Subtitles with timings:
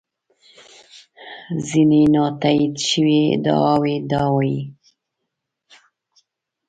[1.67, 4.61] ځینې نا تایید شوې ادعاوې دا وایي.